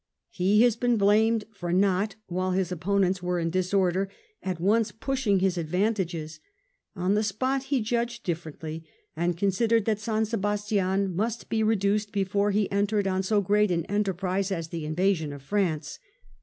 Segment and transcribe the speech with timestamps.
[0.31, 4.09] He has been blamed for not, while his opponents were in disorder,
[4.41, 6.39] at once pushing his advan tages.
[6.95, 8.83] On the spot he judged differently,
[9.15, 13.85] and considered that San Sebastian must be reduced before he entered on so great an
[13.85, 15.99] enterprise as the invasion of France.